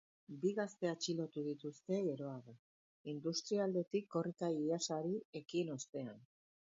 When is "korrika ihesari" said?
4.17-5.13